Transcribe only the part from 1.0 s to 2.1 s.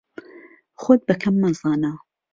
بە کەم مەزانە.